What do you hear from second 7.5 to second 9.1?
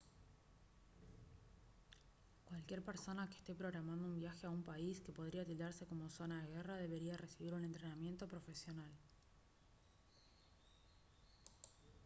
un entrenamiento profesional